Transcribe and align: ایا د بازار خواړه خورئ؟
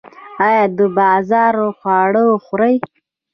ایا 0.45 0.63
د 0.77 0.79
بازار 0.97 1.55
خواړه 1.77 2.23
خورئ؟ 2.45 2.75